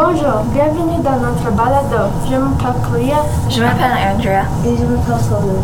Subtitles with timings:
[0.00, 2.08] Bonjour, bienvenue dans notre balado.
[2.30, 3.16] Je m'appelle Clea.
[3.50, 4.44] Je m'appelle Andrea.
[4.64, 5.58] Et je m'appelle Solo.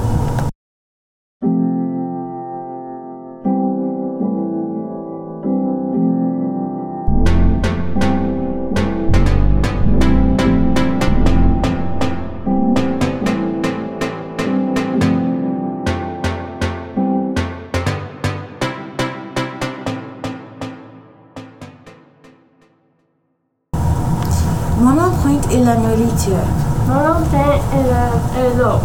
[24.81, 26.45] Mon empreinte est la nourriture.
[26.89, 28.79] Mon empreinte est le- est l'eau.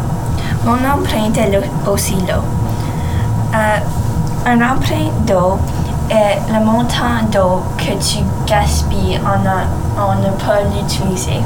[0.65, 2.43] Mon empreinte est le- aussi l'eau.
[3.53, 3.77] Euh,
[4.45, 5.57] un empreinte d'eau
[6.09, 11.41] est le montant d'eau que tu gaspilles en, ne- en ne pas l'utiliser.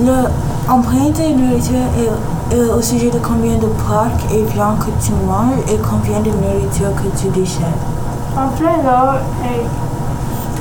[0.00, 0.28] Le
[0.68, 5.12] empreinte de nourriture est, est au sujet de combien de porc et viande que tu
[5.26, 7.74] manges et combien de nourriture que tu déchets.
[8.36, 9.64] Empreinte l'eau et,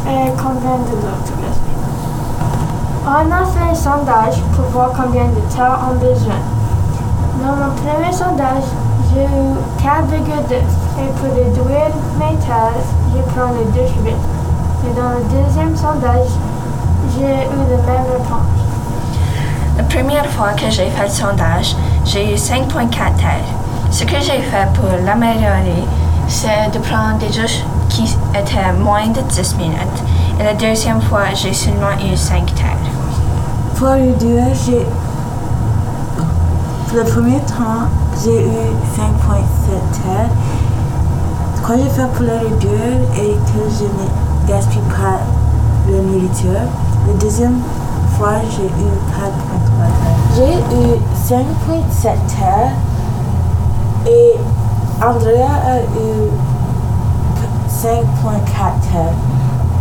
[0.10, 1.68] et combien de l'eau tu gaspilles?
[3.12, 6.36] On a fait un sondage pour voir combien de terre on besoin.
[7.42, 8.70] Dans mon premier sondage,
[9.12, 14.14] j'ai eu 4,2 et pour réduire mes terres, je prends les 2 8.
[14.14, 16.30] Et dans le deuxième sondage,
[17.16, 18.62] j'ai eu la même réponse.
[19.76, 23.50] La première fois que j'ai fait le sondage, j'ai eu 5.4 terres.
[23.90, 25.84] Ce que j'ai fait pour l'améliorer,
[26.28, 30.04] c'est de prendre des douches qui étaient moins de 10 minutes.
[30.40, 32.89] Et la deuxième fois, j'ai seulement eu 5 terres.
[33.80, 34.86] Pour réduire, j'ai.
[36.90, 37.88] Pour le premier temps,
[38.22, 39.00] j'ai eu 5,7
[39.94, 40.30] terres.
[41.66, 44.06] Quand j'ai fait pour le réduire et que je ne
[44.50, 45.22] gaspille pas
[45.90, 46.60] la nourriture,
[47.08, 47.62] la deuxième
[48.18, 49.96] fois, j'ai eu 4,3 terres.
[50.36, 52.76] J'ai eu 5,7 terres
[54.06, 54.36] et
[55.02, 56.28] Andrea a eu
[57.70, 57.96] 5,4
[58.92, 59.16] terres.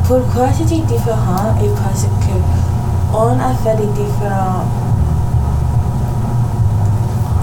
[0.05, 2.58] Pourquoi c'était différent et parce que
[3.13, 4.67] on a fait des différentes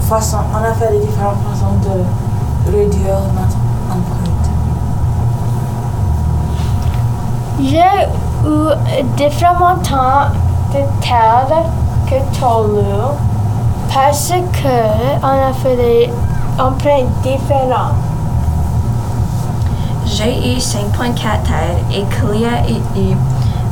[0.02, 3.56] façons, on a fait des différentes façons de réduire notre
[3.90, 4.50] empreinte.
[7.60, 10.30] J'ai eu différents temps
[10.72, 11.64] de terre
[12.06, 12.84] que Tolu
[13.92, 16.10] parce que on a fait des
[16.58, 17.94] empreintes différentes.
[20.04, 22.62] J'ai eu 5.4 terres et Clea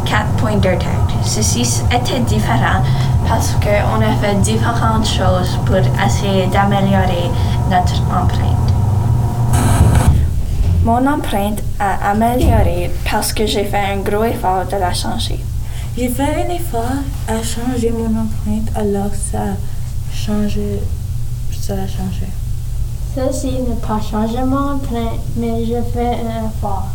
[0.05, 1.07] eu 4.2 terres.
[1.25, 2.83] Ceci était différent
[3.29, 7.31] parce qu'on a fait différentes choses pour essayer d'améliorer
[7.71, 8.73] notre empreinte.
[10.85, 15.41] Mon empreinte a amélioré parce que j'ai fait un gros effort de la changer.
[15.97, 20.81] J'ai fait un effort à changer mon empreinte alors ça a changé,
[21.53, 22.29] ça a changé.
[23.15, 26.89] Ceci n'est pas changé mon empreinte, mais je fais un effort.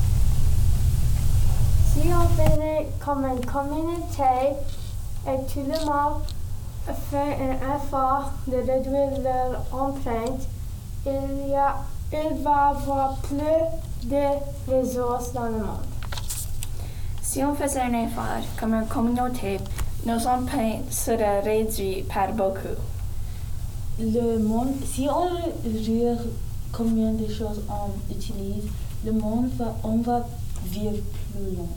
[2.01, 4.53] Si on faisait comme une communauté
[5.27, 6.21] et tout le monde
[7.11, 10.47] fait un effort de réduire leur empreinte,
[11.05, 11.75] il, y a,
[12.13, 15.83] il va y avoir plus de ressources dans le monde.
[17.21, 19.59] Si on faisait un effort comme une communauté,
[20.05, 22.79] nos empreintes seraient réduites par beaucoup.
[23.99, 25.27] Le monde, si on
[25.65, 26.03] réduit
[26.71, 28.63] combien de choses on utilise,
[29.05, 30.25] le monde va, on va
[30.63, 31.67] vivre plus long.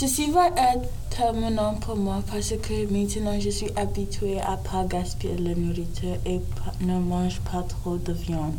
[0.00, 5.36] Ceci va être terminant pour moi parce que maintenant je suis habituée à pas gaspiller
[5.36, 6.40] la nourriture et
[6.80, 8.58] ne mange pas trop de viande.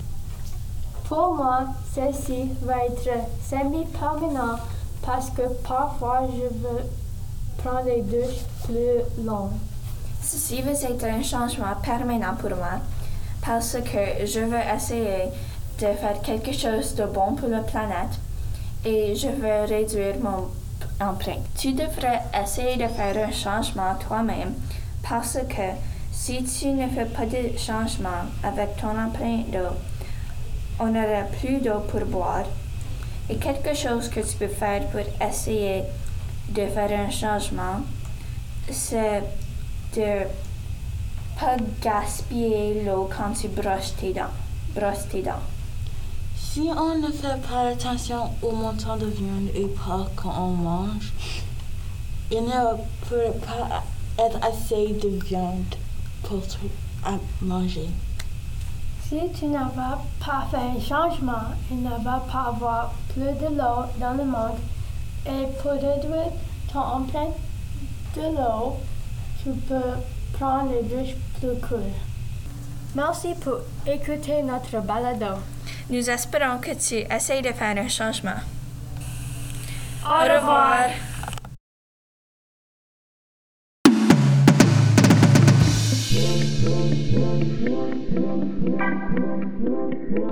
[1.05, 1.65] Pour moi,
[1.95, 3.09] ceci va être
[3.43, 4.59] semi-permanent
[5.03, 6.83] parce que parfois je veux
[7.57, 9.57] prendre des douches plus longues.
[10.21, 12.77] Ceci va être un changement permanent pour moi
[13.43, 15.31] parce que je veux essayer
[15.79, 18.19] de faire quelque chose de bon pour la planète
[18.85, 20.60] et je veux réduire mon
[21.57, 24.53] Tu devrais essayer de faire un changement toi-même
[25.07, 25.73] parce que
[26.11, 29.75] si tu ne fais pas de changement avec ton empreinte d'eau,
[30.79, 32.45] on n'aura plus d'eau pour boire.
[33.29, 35.83] Et quelque chose que tu peux faire pour essayer
[36.49, 37.81] de faire un changement,
[38.69, 39.23] c'est
[39.95, 40.27] de
[41.39, 44.35] pas gaspiller l'eau quand tu brosses tes dents.
[44.75, 45.41] Brosses tes dents.
[46.53, 51.13] Si on ne fait pas attention au montant de viande et pas quand on mange,
[52.29, 52.75] il ne
[53.07, 53.85] peut pas
[54.21, 55.75] être assez de viande
[56.23, 56.67] pour tout
[57.05, 57.11] à
[57.41, 57.87] manger.
[59.07, 60.01] Si tu n'as pas
[60.51, 64.59] fait un changement, il ne va pas avoir plus de l'eau dans le monde.
[65.25, 66.33] Et pour réduire
[66.73, 67.37] ton empreinte
[68.17, 68.75] de l'eau,
[69.41, 71.85] tu peux prendre les douches plus cool.
[72.93, 75.39] Merci pour écouter notre balado.
[75.91, 78.39] Nous espérons que tu essayes de faire un changement.
[80.05, 80.31] Au revoir.
[80.33, 80.39] Au
[90.15, 90.30] revoir.